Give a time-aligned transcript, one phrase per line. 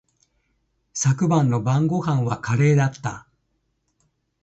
[0.95, 3.27] 昨日の晩御飯はカレーだった。